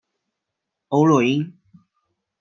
[0.87, 1.55] 欧络因。